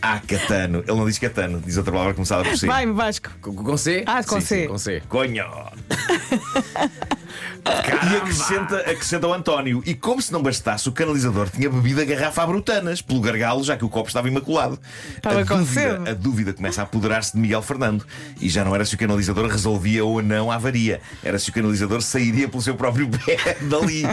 Ah, 0.00 0.20
Catano. 0.24 0.84
Ele 0.86 0.96
não 0.96 1.06
diz 1.06 1.18
Catano, 1.18 1.60
diz 1.60 1.76
outra 1.76 1.90
palavra 1.92 2.14
começada 2.14 2.44
por 2.44 2.56
C. 2.56 2.66
Vai, 2.68 2.86
Vasco. 2.86 3.28
Com, 3.40 3.52
com 3.52 3.76
C? 3.76 4.04
Ah, 4.06 4.22
com 4.22 4.40
Sim, 4.40 4.46
C. 4.46 4.62
sim, 4.62 4.68
com 4.68 4.78
C. 4.78 5.02
Conho! 5.08 5.44
E 7.64 8.16
acrescenta, 8.16 8.76
acrescenta 8.78 9.26
o 9.26 9.32
António. 9.32 9.82
E 9.84 9.94
como 9.94 10.20
se 10.22 10.32
não 10.32 10.42
bastasse, 10.42 10.88
o 10.88 10.92
canalizador 10.92 11.48
tinha 11.50 11.68
bebido 11.68 12.00
a 12.00 12.04
garrafa 12.04 12.42
a 12.42 12.46
brutanas 12.46 13.02
pelo 13.02 13.20
gargalo, 13.20 13.64
já 13.64 13.76
que 13.76 13.84
o 13.84 13.88
copo 13.88 14.08
estava 14.08 14.28
imaculado. 14.28 14.78
Estava 15.16 15.40
a, 15.40 15.44
dúvida, 15.44 16.10
a 16.10 16.14
dúvida 16.14 16.52
começa 16.52 16.80
a 16.80 16.84
apoderar-se 16.84 17.32
de 17.32 17.38
Miguel 17.38 17.62
Fernando. 17.62 18.06
E 18.40 18.48
já 18.48 18.64
não 18.64 18.74
era 18.74 18.84
se 18.84 18.94
o 18.94 18.98
canalizador 18.98 19.48
resolvia 19.48 20.04
ou 20.04 20.22
não 20.22 20.50
a 20.50 20.54
avaria. 20.54 21.00
Era 21.22 21.38
se 21.38 21.50
o 21.50 21.52
canalizador 21.52 22.00
sairia 22.02 22.48
pelo 22.48 22.62
seu 22.62 22.74
próprio 22.76 23.08
pé 23.08 23.56
dali. 23.68 24.04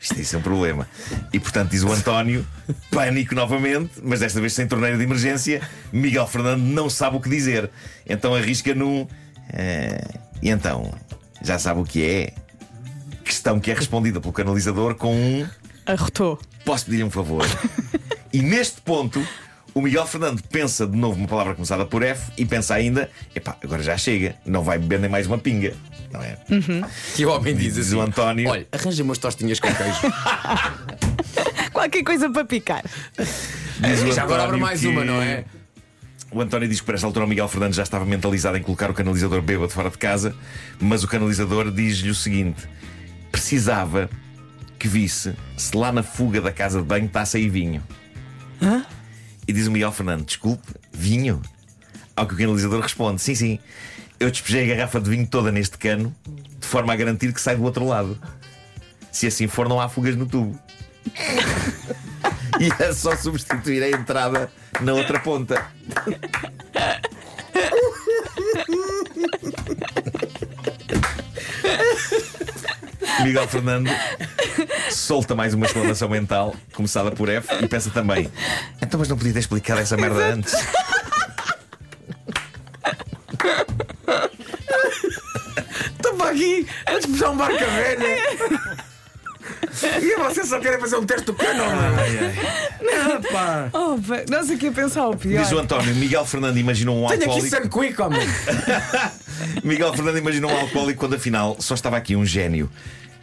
Isto 0.00 0.20
isso 0.20 0.34
é 0.34 0.38
um 0.40 0.42
problema. 0.42 0.88
E 1.32 1.38
portanto, 1.38 1.70
diz 1.70 1.84
o 1.84 1.92
António, 1.92 2.44
pânico 2.90 3.36
novamente, 3.36 3.92
mas 4.02 4.18
desta 4.18 4.40
vez 4.40 4.52
sem 4.52 4.66
torneira 4.66 4.96
de 4.98 5.04
emergência. 5.04 5.60
Miguel 5.92 6.26
Fernando 6.26 6.62
não 6.62 6.90
sabe 6.90 7.16
o 7.16 7.20
que 7.20 7.28
dizer. 7.28 7.70
Então 8.04 8.34
arrisca 8.34 8.74
num. 8.74 9.06
"Ah, 9.52 10.18
e 10.42 10.50
então, 10.50 10.92
já 11.40 11.56
sabe 11.56 11.80
o 11.80 11.84
que 11.84 12.04
é? 12.04 12.32
Questão 13.24 13.58
que 13.60 13.70
é 13.70 13.74
respondida 13.74 14.20
pelo 14.20 14.32
canalizador 14.32 14.94
com 14.94 15.14
um. 15.14 15.46
Arrotou. 15.86 16.38
Posso 16.64 16.86
pedir 16.86 17.04
um 17.04 17.10
favor? 17.10 17.44
e 18.32 18.40
neste 18.42 18.80
ponto, 18.80 19.24
o 19.74 19.80
Miguel 19.80 20.06
Fernando 20.06 20.42
pensa 20.50 20.86
de 20.86 20.96
novo 20.96 21.18
uma 21.18 21.28
palavra 21.28 21.54
começada 21.54 21.84
por 21.86 22.02
F 22.02 22.30
e 22.36 22.44
pensa 22.44 22.74
ainda: 22.74 23.10
epá, 23.34 23.56
agora 23.62 23.82
já 23.82 23.96
chega, 23.96 24.36
não 24.44 24.62
vai 24.62 24.78
beber 24.78 24.98
nem 25.00 25.10
mais 25.10 25.26
uma 25.26 25.38
pinga. 25.38 25.74
Não 26.12 26.20
é? 26.22 26.36
Que 27.16 27.24
o 27.24 27.30
homem 27.30 27.54
diz 27.56 27.74
Diz 27.74 27.86
assim: 27.88 27.96
o 27.96 28.00
António. 28.02 28.50
Olha, 28.50 28.66
arranja 28.70 29.02
umas 29.02 29.18
tostinhas 29.18 29.58
com 29.58 29.68
queijo. 29.74 30.00
Qualquer 31.72 32.02
coisa 32.04 32.30
para 32.30 32.44
picar. 32.44 32.84
Diz 33.16 34.02
o 34.02 34.12
Já 34.12 34.22
agora 34.22 34.44
abre 34.44 34.58
mais 34.58 34.80
que- 34.80 34.86
uma, 34.88 35.04
não 35.04 35.20
é? 35.22 35.44
O 36.30 36.40
António 36.40 36.66
diz 36.68 36.80
que 36.80 36.86
por 36.86 36.94
esta 36.94 37.06
altura 37.06 37.26
o 37.26 37.28
Miguel 37.28 37.46
Fernandes 37.48 37.76
já 37.76 37.82
estava 37.82 38.04
mentalizado 38.06 38.56
em 38.56 38.62
colocar 38.62 38.90
o 38.90 38.94
canalizador 38.94 39.42
bêbado 39.42 39.70
fora 39.70 39.90
de 39.90 39.98
casa, 39.98 40.34
mas 40.80 41.02
o 41.04 41.08
canalizador 41.08 41.70
diz-lhe 41.70 42.08
o 42.10 42.14
seguinte: 42.14 42.62
precisava 43.32 44.08
que 44.78 44.86
visse 44.86 45.34
se 45.56 45.76
lá 45.76 45.90
na 45.90 46.02
fuga 46.02 46.40
da 46.40 46.52
casa 46.52 46.80
de 46.80 46.84
banho 46.84 47.06
está 47.06 47.22
a 47.22 47.26
sair 47.26 47.48
vinho. 47.48 47.82
E 49.48 49.52
diz 49.52 49.66
o 49.66 49.72
Miguel 49.72 49.90
Fernando: 49.90 50.24
desculpe, 50.24 50.72
vinho? 50.92 51.42
Ao 52.14 52.26
que 52.26 52.34
o 52.34 52.36
canalizador 52.36 52.80
responde: 52.80 53.22
sim, 53.22 53.34
sim, 53.34 53.58
eu 54.20 54.30
despejei 54.30 54.70
a 54.70 54.76
garrafa 54.76 55.00
de 55.00 55.10
vinho 55.10 55.26
toda 55.26 55.50
neste 55.50 55.78
cano, 55.78 56.14
de 56.60 56.66
forma 56.66 56.92
a 56.92 56.96
garantir 56.96 57.32
que 57.32 57.40
sai 57.40 57.56
do 57.56 57.64
outro 57.64 57.86
lado. 57.86 58.20
Se 59.10 59.26
assim 59.26 59.48
for, 59.48 59.68
não 59.68 59.80
há 59.80 59.88
fugas 59.88 60.14
no 60.14 60.26
tubo. 60.26 60.58
E 62.60 62.70
é 62.82 62.92
só 62.92 63.16
substituir 63.16 63.82
a 63.82 63.90
entrada 63.90 64.52
na 64.82 64.92
outra 64.92 65.18
ponta. 65.18 65.64
Miguel 73.20 73.46
Fernando 73.48 73.90
solta 74.90 75.34
mais 75.34 75.54
uma 75.54 75.66
exclamação 75.66 76.08
mental, 76.08 76.54
começada 76.72 77.10
por 77.10 77.28
F, 77.28 77.48
e 77.62 77.68
pensa 77.68 77.90
também: 77.90 78.30
então, 78.80 78.98
mas 78.98 79.08
não 79.08 79.16
podia 79.16 79.32
ter 79.32 79.40
explicado 79.40 79.80
essa 79.80 79.96
merda 79.96 80.34
antes. 80.34 80.54
Estou 85.92 86.14
para 86.16 86.30
aqui 86.30 86.66
a 86.86 86.92
despejar 86.94 87.30
um 87.30 87.36
barca 87.36 87.66
velha. 87.66 88.06
E 90.00 90.16
vocês 90.16 90.48
só 90.48 90.60
querem 90.60 90.78
fazer 90.78 90.96
um 90.96 91.04
teste 91.04 91.26
do 91.26 91.34
cano, 91.34 91.64
mano? 91.64 91.96
Pá. 93.32 93.68
Oh, 93.72 93.94
o 93.94 94.58
que 94.58 94.66
ia 94.66 94.72
pensar 94.72 95.08
o 95.08 95.16
pior. 95.16 95.42
Diz 95.42 95.52
o 95.52 95.58
António: 95.58 95.94
Miguel 95.94 96.24
Fernando 96.24 96.56
imaginou 96.56 97.04
um 97.04 97.08
Tenho 97.08 97.22
aqui 97.22 97.30
alcoólico. 97.30 97.56
Sun 97.56 97.68
Quick, 97.68 98.02
homem. 98.02 98.20
Miguel 99.62 99.92
Fernando 99.94 100.18
imaginou 100.18 100.50
um 100.50 100.56
alcoólico 100.56 101.00
quando 101.00 101.14
afinal 101.14 101.56
só 101.60 101.74
estava 101.74 101.96
aqui 101.96 102.16
um 102.16 102.24
gênio. 102.24 102.70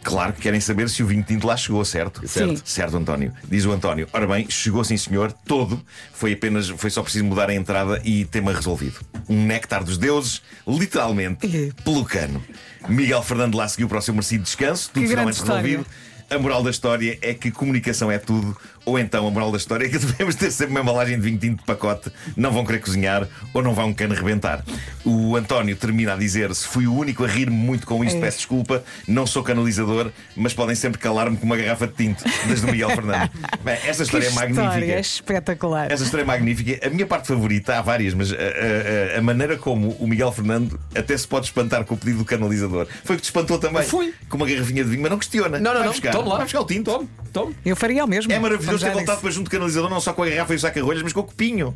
Claro 0.02 0.32
que 0.32 0.40
querem 0.40 0.60
saber 0.60 0.88
se 0.88 1.02
o 1.02 1.06
vinho 1.06 1.22
tinto 1.22 1.46
lá 1.46 1.56
chegou, 1.56 1.84
certo? 1.84 2.22
Sim. 2.22 2.26
Certo, 2.26 2.62
certo 2.64 2.96
António. 2.96 3.32
Diz 3.46 3.66
o 3.66 3.72
António. 3.72 4.08
Ora 4.12 4.26
bem, 4.26 4.48
chegou 4.48 4.82
sim, 4.82 4.96
senhor, 4.96 5.32
todo. 5.32 5.80
Foi 6.12 6.32
apenas, 6.32 6.68
foi 6.68 6.90
só 6.90 7.02
preciso 7.02 7.24
mudar 7.24 7.50
a 7.50 7.54
entrada 7.54 8.00
e 8.02 8.24
tema 8.24 8.52
resolvido. 8.52 9.00
Um 9.28 9.44
néctar 9.44 9.84
dos 9.84 9.98
deuses, 9.98 10.42
literalmente, 10.66 11.74
pelo 11.84 12.04
cano. 12.04 12.42
Miguel 12.88 13.22
Fernando 13.22 13.56
lá 13.56 13.68
seguiu 13.68 13.88
para 13.88 13.98
o 13.98 14.02
seu 14.02 14.14
merecido 14.14 14.42
descanso, 14.42 14.90
tudo 14.90 15.02
Que 15.02 15.08
finalmente 15.08 15.40
resolvido. 15.40 15.86
A 16.30 16.38
moral 16.38 16.62
da 16.62 16.70
história 16.70 17.18
é 17.20 17.34
que 17.34 17.50
comunicação 17.50 18.10
é 18.10 18.16
tudo, 18.16 18.56
ou 18.84 18.98
então 18.98 19.26
a 19.26 19.30
moral 19.30 19.50
da 19.52 19.58
história 19.58 19.86
é 19.86 19.88
que 19.88 19.98
devemos 20.00 20.34
ter 20.34 20.50
sempre 20.50 20.72
uma 20.72 20.80
embalagem 20.80 21.16
de 21.16 21.22
vinho 21.22 21.38
tinto 21.38 21.58
de 21.60 21.64
pacote, 21.64 22.10
não 22.36 22.50
vão 22.52 22.64
querer 22.64 22.80
cozinhar 22.80 23.26
ou 23.54 23.62
não 23.62 23.74
vão 23.74 23.88
um 23.88 23.94
cano 23.94 24.14
rebentar. 24.14 24.64
O 25.04 25.36
António 25.36 25.74
termina 25.76 26.14
a 26.14 26.16
dizer: 26.16 26.54
se 26.54 26.66
fui 26.66 26.86
o 26.86 26.94
único 26.94 27.24
a 27.24 27.28
rir 27.28 27.50
muito 27.50 27.86
com 27.86 28.04
isto, 28.04 28.16
É. 28.16 28.20
peço 28.20 28.38
desculpa, 28.38 28.82
não 29.06 29.26
sou 29.26 29.42
canalizador, 29.42 30.10
mas 30.36 30.52
podem 30.54 30.74
sempre 30.74 30.98
calar-me 30.98 31.36
com 31.36 31.46
uma 31.46 31.56
garrafa 31.56 31.86
de 31.86 31.94
tinto, 31.94 32.24
desde 32.46 32.66
o 32.66 32.70
Miguel 32.70 32.90
Fernando. 32.90 33.30
Bem, 33.64 33.74
esta 33.74 33.96
que 33.96 34.02
história 34.02 34.24
é 34.24 34.28
história 34.28 34.54
magnífica. 34.54 34.98
espetacular. 35.00 35.90
Essa 35.92 36.04
história 36.04 36.22
é 36.22 36.26
magnífica. 36.26 36.86
A 36.86 36.90
minha 36.90 37.06
parte 37.06 37.28
favorita, 37.28 37.76
há 37.78 37.82
várias, 37.82 38.14
mas 38.14 38.32
a, 38.32 38.36
a- 38.36 39.16
a- 39.16 39.18
a 39.18 39.22
maneira 39.22 39.56
como 39.56 39.90
o 39.98 40.06
Miguel 40.06 40.32
Fernando 40.32 40.78
até 40.94 41.16
se 41.16 41.26
pode 41.26 41.46
espantar 41.46 41.84
com 41.84 41.94
o 41.94 41.98
pedido 41.98 42.18
do 42.18 42.24
canalizador 42.24 42.86
foi 43.04 43.16
que 43.16 43.22
te 43.22 43.26
espantou 43.26 43.58
também. 43.58 43.82
Foi. 43.82 44.14
Com 44.28 44.36
uma 44.36 44.46
garrafinha 44.46 44.84
de 44.84 44.90
vinho, 44.90 45.02
mas 45.02 45.10
não 45.10 45.18
questiona. 45.18 45.58
Não, 45.58 45.70
não, 45.72 45.78
Vai 45.80 45.82
não. 45.84 45.92
Buscar. 45.92 46.12
Tome 46.12 46.28
lá. 46.28 46.36
Vai 46.36 46.44
buscar 46.44 46.60
o 46.60 46.64
tinto. 46.66 46.90
Tome, 46.90 47.08
tome. 47.32 47.56
Eu 47.64 47.76
faria 47.76 48.04
o 48.04 48.08
mesmo. 48.08 48.32
É 48.32 48.38
maravilhoso 48.38 48.69
já 48.78 48.88
ter 48.88 48.94
voltado 48.94 49.20
para 49.20 49.30
junto 49.30 49.44
do 49.44 49.50
canalizador, 49.50 49.88
não 49.90 50.00
só 50.00 50.12
com 50.12 50.22
a 50.22 50.28
garrafa 50.28 50.52
e 50.52 50.56
o 50.56 50.60
saca-rolhas, 50.60 51.02
mas 51.02 51.12
com 51.12 51.20
o 51.20 51.24
copinho. 51.24 51.74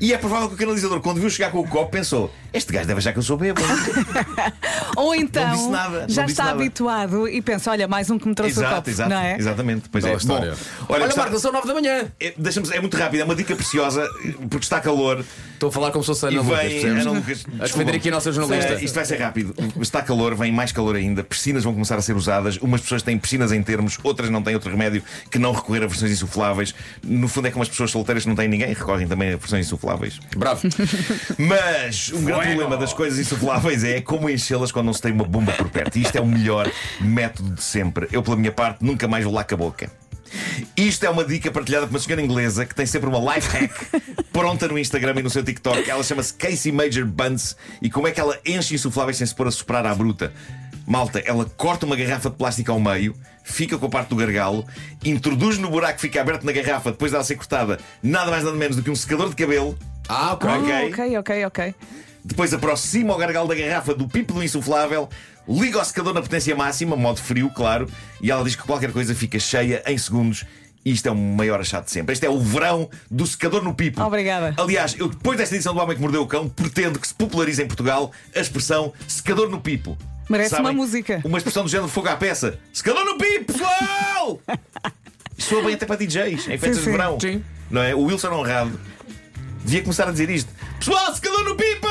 E 0.00 0.12
é 0.12 0.18
provável 0.18 0.48
que 0.48 0.54
o 0.54 0.58
canalizador, 0.58 1.00
quando 1.00 1.20
viu 1.20 1.28
chegar 1.28 1.50
com 1.50 1.58
o 1.58 1.66
copo, 1.66 1.90
pensou: 1.90 2.32
Este 2.52 2.72
gajo 2.72 2.86
deve 2.86 2.98
achar 2.98 3.12
que 3.12 3.18
eu 3.18 3.22
sou 3.22 3.36
bêbado. 3.36 3.66
Ou 4.96 5.14
então 5.14 5.50
disse 5.50 5.68
nada, 5.68 6.00
não 6.02 6.08
já 6.08 6.22
disse 6.22 6.32
está 6.34 6.44
nada. 6.44 6.56
habituado 6.56 7.28
e 7.28 7.42
pensa: 7.42 7.70
olha, 7.70 7.88
mais 7.88 8.08
um 8.08 8.16
que 8.18 8.28
me 8.28 8.34
trouxe 8.34 8.58
o 8.58 8.60
exato, 8.60 8.76
copo. 8.76 8.90
exato. 8.90 9.10
não 9.10 9.18
é? 9.18 9.36
Exatamente. 9.36 9.88
Pois 9.88 10.04
é. 10.04 10.14
história. 10.14 10.52
Bom, 10.52 10.86
Olha, 10.94 11.04
gostava- 11.06 11.28
Marco, 11.28 11.40
são 11.40 11.52
9 11.52 11.66
da 11.66 11.74
manhã. 11.74 12.12
é, 12.20 12.28
é 12.72 12.80
muito 12.80 12.96
rápido, 12.96 13.20
é 13.20 13.24
uma 13.24 13.34
dica 13.34 13.56
preciosa, 13.56 14.08
porque 14.48 14.64
está 14.64 14.80
calor. 14.80 15.24
Estou 15.58 15.70
a 15.70 15.72
falar 15.72 15.90
como 15.90 16.04
se 16.04 16.06
fosse 16.06 16.24
a 16.24 16.28
Ana 16.28 16.40
Lucas? 16.40 16.84
Ana 16.84 17.10
Lucas, 17.10 17.46
A 17.58 17.64
defender 17.64 17.96
aqui 17.96 18.08
a 18.08 18.12
nossa 18.12 18.30
jornalista. 18.30 18.74
Isto 18.74 18.94
vai 18.94 19.04
ser 19.04 19.16
rápido. 19.16 19.56
Está 19.80 20.00
calor, 20.00 20.36
vem 20.36 20.52
mais 20.52 20.70
calor 20.70 20.94
ainda. 20.94 21.24
Piscinas 21.24 21.64
vão 21.64 21.72
começar 21.72 21.96
a 21.96 22.00
ser 22.00 22.14
usadas. 22.14 22.58
Umas 22.58 22.80
pessoas 22.80 23.02
têm 23.02 23.18
piscinas 23.18 23.50
em 23.50 23.60
termos, 23.60 23.98
outras 24.04 24.30
não 24.30 24.40
têm 24.40 24.54
outro 24.54 24.70
remédio 24.70 25.02
que 25.28 25.36
não 25.36 25.50
recorrer 25.50 25.82
a 25.82 25.88
versões 25.88 26.12
insufláveis. 26.12 26.72
No 27.02 27.26
fundo, 27.26 27.48
é 27.48 27.50
como 27.50 27.64
as 27.64 27.68
pessoas 27.68 27.90
solteiras 27.90 28.22
que 28.22 28.28
não 28.28 28.36
têm 28.36 28.46
ninguém 28.46 28.68
recorrem 28.68 29.08
também 29.08 29.32
a 29.32 29.36
versões 29.36 29.66
insufláveis. 29.66 30.20
Bravo. 30.36 30.68
Mas 31.36 32.12
um 32.12 32.22
grande 32.22 32.46
problema 32.50 32.76
das 32.76 32.92
coisas 32.92 33.18
insufláveis 33.18 33.82
é 33.82 34.00
como 34.00 34.30
enchê-las 34.30 34.70
quando 34.70 34.86
não 34.86 34.92
se 34.92 35.02
tem 35.02 35.10
uma 35.10 35.24
bomba 35.24 35.50
por 35.50 35.68
perto. 35.70 35.98
E 35.98 36.02
isto 36.02 36.16
é 36.16 36.20
o 36.20 36.26
melhor 36.26 36.70
método 37.00 37.50
de 37.50 37.64
sempre. 37.64 38.06
Eu, 38.12 38.22
pela 38.22 38.36
minha 38.36 38.52
parte, 38.52 38.84
nunca 38.84 39.08
mais 39.08 39.24
vou 39.24 39.34
lá 39.34 39.42
com 39.42 39.56
a 39.56 39.58
boca. 39.58 39.90
Isto 40.76 41.06
é 41.06 41.10
uma 41.10 41.24
dica 41.24 41.50
partilhada 41.50 41.86
por 41.86 41.92
uma 41.94 41.98
senhora 42.00 42.22
inglesa 42.22 42.64
que 42.66 42.74
tem 42.74 42.86
sempre 42.86 43.08
uma 43.08 43.34
life 43.34 43.48
hack 43.48 43.72
pronta 44.32 44.68
no 44.68 44.78
Instagram 44.78 45.14
e 45.18 45.22
no 45.22 45.30
seu 45.30 45.42
TikTok. 45.42 45.88
Ela 45.88 46.02
chama-se 46.02 46.32
Casey 46.34 46.70
Major 46.72 47.04
Buns. 47.04 47.56
E 47.82 47.90
como 47.90 48.06
é 48.08 48.10
que 48.12 48.20
ela 48.20 48.38
enche 48.46 48.74
insufláveis 48.74 49.16
sem 49.16 49.26
se 49.26 49.34
pôr 49.34 49.48
a 49.48 49.50
soprar 49.50 49.86
à 49.86 49.94
bruta? 49.94 50.32
Malta, 50.86 51.22
ela 51.26 51.44
corta 51.44 51.84
uma 51.84 51.94
garrafa 51.96 52.30
de 52.30 52.36
plástico 52.36 52.72
ao 52.72 52.80
meio, 52.80 53.14
fica 53.44 53.76
com 53.76 53.84
a 53.84 53.90
parte 53.90 54.08
do 54.08 54.16
gargalo, 54.16 54.64
introduz 55.04 55.58
no 55.58 55.68
buraco 55.68 55.96
que 55.96 56.00
fica 56.00 56.18
aberto 56.18 56.44
na 56.44 56.52
garrafa 56.52 56.90
depois 56.92 57.12
dela 57.12 57.22
ser 57.22 57.36
cortada 57.36 57.78
nada 58.02 58.30
mais 58.30 58.42
nada 58.42 58.56
menos 58.56 58.74
do 58.74 58.82
que 58.82 58.90
um 58.90 58.96
secador 58.96 59.28
de 59.28 59.36
cabelo. 59.36 59.78
Ah, 60.08 60.32
ok. 60.32 60.48
Ah, 60.48 60.56
Ok. 60.58 60.88
ok, 60.92 61.18
ok, 61.18 61.44
ok. 61.44 61.74
Depois 62.24 62.54
aproxima 62.54 63.14
o 63.14 63.18
gargalo 63.18 63.48
da 63.48 63.54
garrafa 63.54 63.94
do 63.94 64.08
pipo 64.08 64.32
do 64.32 64.42
insuflável, 64.42 65.10
liga 65.48 65.80
o 65.80 65.84
secador 65.84 66.12
na 66.12 66.20
potência 66.20 66.54
máxima, 66.54 66.94
modo 66.96 67.20
frio, 67.20 67.50
claro, 67.50 67.88
e 68.20 68.30
ela 68.30 68.44
diz 68.44 68.54
que 68.54 68.62
qualquer 68.62 68.92
coisa 68.92 69.14
fica 69.14 69.38
cheia 69.38 69.82
em 69.86 69.96
segundos. 69.96 70.44
E 70.84 70.92
isto 70.92 71.06
é 71.06 71.10
o 71.10 71.14
maior 71.14 71.60
achado 71.60 71.84
de 71.84 71.90
sempre. 71.90 72.12
Este 72.12 72.24
é 72.24 72.30
o 72.30 72.38
verão 72.38 72.88
do 73.10 73.26
secador 73.26 73.62
no 73.62 73.74
pipo. 73.74 74.00
Obrigada. 74.02 74.54
Aliás, 74.56 74.94
eu 74.98 75.08
depois 75.08 75.36
desta 75.36 75.54
edição 75.54 75.74
do 75.74 75.80
Homem 75.80 75.96
que 75.96 76.00
Mordeu 76.00 76.22
o 76.22 76.26
Cão, 76.26 76.48
pretendo 76.48 76.98
que 76.98 77.08
se 77.08 77.14
popularize 77.14 77.62
em 77.62 77.66
Portugal 77.66 78.12
a 78.34 78.40
expressão 78.40 78.92
secador 79.06 79.50
no 79.50 79.60
pipo. 79.60 79.98
Merece 80.28 80.54
uma 80.56 80.72
música. 80.72 81.20
Uma 81.24 81.38
expressão 81.38 81.64
do 81.64 81.68
género 81.68 81.88
fogo 81.88 82.08
à 82.08 82.16
peça. 82.16 82.58
Secador 82.72 83.04
no 83.04 83.18
pipo, 83.18 83.52
pessoal! 83.52 84.40
Isto 85.36 85.48
soa 85.50 85.62
bem 85.62 85.74
até 85.74 85.84
para 85.84 85.96
DJs, 85.96 86.48
em 86.48 86.58
festas 86.58 86.84
de 86.84 86.90
verão. 86.90 87.18
Sim. 87.18 87.42
Não 87.70 87.82
é? 87.82 87.94
O 87.94 88.02
Wilson 88.02 88.30
Honrado 88.32 88.78
devia 89.68 89.82
começar 89.82 90.08
a 90.08 90.10
dizer 90.10 90.30
isto. 90.30 90.50
Pessoal, 90.78 91.14
secador 91.14 91.44
no 91.44 91.54
pipo! 91.54 91.86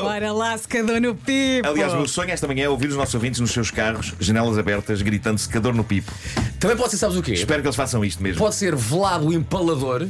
Bora 0.00 0.32
lá, 0.32 0.58
secador 0.58 1.00
no 1.00 1.14
pipo. 1.14 1.66
Aliás, 1.66 1.92
o 1.94 1.96
meu 1.96 2.08
sonho 2.08 2.30
esta 2.30 2.46
manhã 2.46 2.64
é 2.64 2.68
ouvir 2.68 2.88
os 2.88 2.96
nossos 2.96 3.14
ouvintes 3.14 3.40
nos 3.40 3.50
seus 3.50 3.70
carros, 3.70 4.14
janelas 4.20 4.58
abertas, 4.58 5.00
gritando 5.00 5.38
secador 5.38 5.74
no 5.74 5.82
pipo. 5.82 6.12
Também 6.60 6.76
pode 6.76 6.90
ser, 6.90 6.98
sabes 6.98 7.16
o 7.16 7.22
quê? 7.22 7.32
Espero 7.32 7.62
que 7.62 7.66
eles 7.68 7.76
façam 7.76 8.04
isto 8.04 8.22
mesmo. 8.22 8.38
Pode 8.38 8.54
ser 8.54 8.76
velado 8.76 9.28
o 9.28 9.32
empalador 9.32 10.06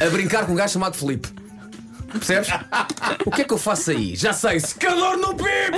a 0.00 0.10
brincar 0.10 0.46
com 0.46 0.52
um 0.52 0.54
gajo 0.54 0.72
chamado 0.72 0.96
Felipe. 0.96 1.28
Percebes? 2.10 2.48
O 3.26 3.30
que 3.30 3.42
é 3.42 3.44
que 3.44 3.52
eu 3.52 3.58
faço 3.58 3.90
aí? 3.90 4.16
Já 4.16 4.32
sei, 4.32 4.58
secador 4.58 5.18
no 5.18 5.34
pipo! 5.34 5.76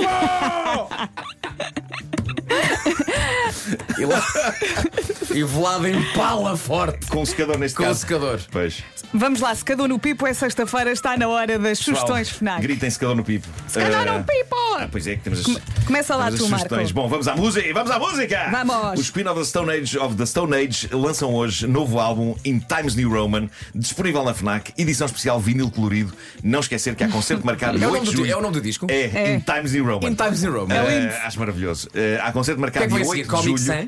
E, 3.97 4.05
lá... 4.05 4.23
e 5.33 5.43
velado 5.43 5.87
empala 5.87 6.55
forte. 6.57 7.07
Com 7.07 7.21
o 7.21 7.25
secador 7.25 7.57
neste 7.57 7.75
Com 7.77 7.83
o 7.83 7.87
caso. 7.87 7.99
secador. 7.99 8.39
Pois. 8.51 8.83
Vamos 9.13 9.39
lá, 9.39 9.53
secador 9.55 9.87
no 9.87 9.97
pipo. 9.99 10.25
É 10.27 10.33
sexta-feira, 10.33 10.91
está 10.91 11.17
na 11.17 11.27
hora 11.27 11.57
das 11.57 11.79
sugestões 11.79 12.29
FNAC. 12.29 12.61
Gritem 12.61 12.89
secador 12.89 13.15
no 13.15 13.23
pipo. 13.23 13.47
Secador 13.67 14.07
Ah, 14.07 14.17
no 14.19 14.23
pipo! 14.23 14.55
Ah, 14.79 14.87
pois 14.91 15.07
é, 15.07 15.15
que 15.15 15.21
temos 15.23 15.39
as, 15.39 15.45
Come- 15.45 15.61
começa 15.85 16.15
lá 16.15 16.25
temos 16.25 16.39
as 16.41 16.45
tu, 16.45 16.49
Marco. 16.51 16.67
sugestões. 16.69 16.91
Bom, 16.91 17.07
vamos 17.09 17.27
à 17.27 17.35
música. 17.35 17.73
Vamos 17.73 17.91
à 17.91 17.99
música! 17.99 18.47
Vamos. 18.51 18.99
Os 18.99 19.09
the 19.09 19.43
Stone 19.43 19.71
Age 19.71 19.97
of 19.97 20.15
the 20.15 20.25
Stone 20.25 20.55
Age 20.55 20.87
lançam 20.91 21.33
hoje 21.33 21.67
novo 21.67 21.99
álbum 21.99 22.35
In 22.45 22.59
Times 22.59 22.95
New 22.95 23.09
Roman, 23.09 23.49
disponível 23.73 24.23
na 24.23 24.33
Fnac, 24.33 24.73
edição 24.77 25.05
especial 25.07 25.39
vinil 25.39 25.69
colorido. 25.71 26.13
Não 26.43 26.59
esquecer 26.59 26.95
que 26.95 27.03
há 27.03 27.09
concerto 27.09 27.45
marcado 27.45 27.77
É 27.83 27.87
o 27.87 27.91
8 27.91 27.93
nome 27.93 28.05
de 28.05 28.11
do, 28.11 28.17
julho. 28.17 28.31
é 28.31 28.35
o 28.37 28.41
nome 28.41 28.53
do 28.53 28.61
disco? 28.61 28.87
É, 28.89 29.01
É. 29.13 29.35
In 29.35 29.39
Times 29.39 29.73
New 29.73 29.85
Roman. 29.85 30.09
In 30.09 30.15
Times 30.15 30.41
New 30.43 30.53
Roman. 30.53 30.73
Eh, 30.75 30.99
lindo. 30.99 31.13
acho 31.23 31.39
maravilhoso. 31.39 31.89
Eh, 31.93 32.19
há 32.21 32.31
concerto 32.31 32.57
que 32.57 32.61
marcado 32.61 32.85
é 32.85 32.87
que 32.87 32.93
vai 32.93 33.01
dia 33.03 33.09
seguir? 33.11 33.21
8 33.21 33.29
de 33.29 33.47
Comic 33.49 33.58
julho 33.65 33.87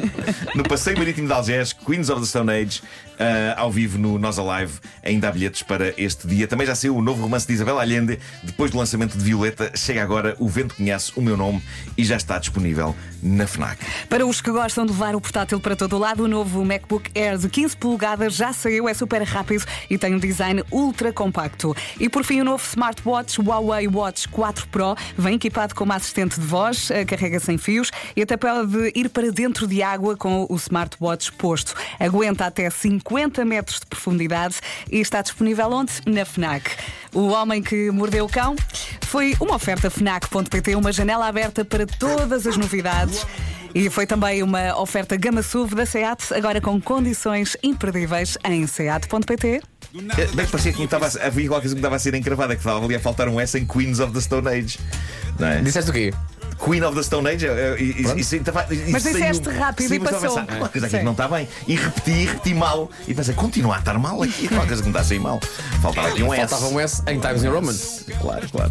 no 0.54 0.62
Passeio 0.64 0.98
Marítimo 0.98 1.26
de 1.26 1.32
Algés, 1.32 1.72
Queens 1.72 2.08
of 2.08 2.20
the 2.20 2.26
Stone 2.26 2.50
Age, 2.50 2.82
eh, 3.18 3.54
ao 3.54 3.70
vivo 3.70 3.98
no 3.98 4.18
Nós 4.18 4.38
Alive. 4.38 4.72
Ainda 5.02 5.28
há 5.28 5.32
bilhetes 5.32 5.62
para 5.62 5.92
este 5.98 6.26
dia. 6.26 6.48
Também 6.48 6.66
já 6.66 6.74
saiu 6.74 6.96
o 6.96 7.02
novo 7.02 7.22
romance 7.22 7.46
de 7.46 7.52
Isabel 7.52 7.78
Allende. 7.78 8.18
Depois 8.42 8.70
do 8.70 8.78
lançamento 8.78 9.16
de 9.18 9.22
Violeta, 9.22 9.70
chega 9.76 10.02
agora 10.02 10.34
O 10.38 10.48
Vento 10.48 10.74
Conhece 10.74 11.12
o 11.14 11.20
Meu 11.20 11.36
Nome 11.36 11.62
e 11.98 12.04
já 12.04 12.16
está 12.16 12.38
disponível 12.38 12.96
na 13.22 13.46
Fnac. 13.46 13.78
Para 14.08 14.26
os 14.26 14.40
que 14.40 14.50
gostam 14.50 14.86
de 14.86 14.92
levar 14.92 15.14
o 15.14 15.20
portátil 15.20 15.60
para 15.60 15.76
todo 15.76 15.96
o 15.96 15.98
lado, 15.98 16.24
o 16.24 16.28
novo 16.28 16.64
MacBook 16.64 17.10
Air 17.14 17.36
de 17.36 17.50
15 17.50 17.76
polegadas 17.76 18.34
já 18.34 18.54
saiu, 18.54 18.88
é 18.88 18.94
super 18.94 19.22
rápido 19.22 19.66
e 19.90 19.98
tem 19.98 20.14
um 20.14 20.18
design 20.18 20.64
ultra 20.70 21.12
compacto. 21.12 21.76
E 21.98 22.08
por 22.08 22.24
fim, 22.24 22.40
o 22.40 22.44
novo 22.44 22.64
smartwatch 22.64 23.38
Huawei 23.38 23.86
Watch 23.86 24.28
4 24.28 24.66
Pro 24.68 24.94
vem 25.18 25.34
equipado 25.34 25.74
com 25.74 25.84
uma 25.84 25.96
assistente 25.96 26.40
de 26.40 26.46
voz, 26.46 26.90
eh, 26.90 27.04
carrega 27.04 27.38
sem 27.38 27.58
fios 27.58 27.90
e 28.16 28.22
até 28.22 28.38
pode 28.38 28.92
ir 28.94 29.09
para 29.10 29.30
dentro 29.30 29.66
de 29.66 29.82
água 29.82 30.16
com 30.16 30.46
o 30.48 30.56
smartwatch 30.56 31.32
posto. 31.32 31.74
Aguenta 31.98 32.46
até 32.46 32.70
50 32.70 33.44
metros 33.44 33.80
de 33.80 33.86
profundidade 33.86 34.56
e 34.90 35.00
está 35.00 35.20
disponível 35.20 35.70
onde? 35.70 35.92
Na 36.06 36.24
FNAC. 36.24 36.70
O 37.12 37.28
Homem 37.28 37.62
que 37.62 37.90
Mordeu 37.90 38.24
o 38.24 38.28
Cão 38.28 38.56
foi 39.02 39.34
uma 39.40 39.56
oferta 39.56 39.90
FNAC.pt, 39.90 40.74
uma 40.76 40.92
janela 40.92 41.26
aberta 41.26 41.64
para 41.64 41.86
todas 41.86 42.46
as 42.46 42.56
novidades. 42.56 43.26
E 43.74 43.88
foi 43.88 44.06
também 44.06 44.42
uma 44.42 44.76
oferta 44.80 45.16
Gama 45.16 45.42
SUV 45.42 45.76
da 45.76 45.86
SEAT, 45.86 46.34
agora 46.34 46.60
com 46.60 46.80
condições 46.80 47.56
imperdíveis 47.62 48.36
em 48.44 48.66
seat.pt. 48.66 49.62
Eh, 49.94 50.26
Bem, 50.34 50.46
parecia 50.46 50.72
que 50.72 50.82
estava 50.82 51.06
a, 51.06 51.26
havia 51.26 51.48
qualquer 51.48 51.62
coisa 51.62 51.74
que 51.74 51.78
estava 51.78 51.96
a 51.96 51.98
ser 51.98 52.14
encravada, 52.14 52.54
que 52.54 52.60
estava 52.60 52.84
ali 52.84 52.94
a 52.96 53.00
faltar 53.00 53.28
um 53.28 53.40
S 53.40 53.56
em 53.58 53.66
Queens 53.66 54.00
of 54.00 54.12
the 54.12 54.20
Stone 54.20 54.48
Age. 54.48 54.78
Não 55.38 55.48
é? 55.48 55.60
Disseste 55.60 55.90
o 55.90 55.92
quê? 55.92 56.12
Queen 56.64 56.84
of 56.84 56.94
the 56.96 57.02
Stone 57.02 57.28
Age. 57.28 57.46
eh, 57.46 57.76
e- 57.78 57.82
e- 57.82 58.20
isso 58.20 58.36
estava- 58.36 58.66
isso 58.72 58.84
Mas 58.90 59.02
disseste 59.02 59.48
rápido 59.48 59.88
Sim, 59.88 59.94
e 59.94 60.00
passou. 60.00 60.20
pensar, 60.20 60.46
"Qualquer 60.46 60.70
coisa 60.72 60.86
aqui 60.86 60.98
que 60.98 61.04
não 61.04 61.12
está 61.12 61.28
bem. 61.28 61.48
E 61.66 61.74
repeti, 61.76 62.10
repeti 62.26 62.54
mal. 62.54 62.90
E 63.08 63.14
pensei, 63.14 63.34
continua 63.34 63.76
a 63.76 63.78
estar 63.78 63.98
mal 63.98 64.22
aqui. 64.22 64.46
Qualquer 64.48 64.66
coisa 64.68 64.82
que 64.82 64.88
me 64.88 64.92
está 64.92 65.00
a 65.00 65.04
sair 65.04 65.18
mal. 65.20 65.40
Faltava 65.80 66.08
aqui 66.08 66.22
um 66.22 66.32
S. 66.34 66.48
Faltava 66.48 66.72
um 66.74 66.78
S 66.80 67.02
em 67.06 67.18
Times 67.18 67.42
New 67.42 67.52
Roman. 67.52 67.74
Claro, 68.20 68.48
claro. 68.50 68.70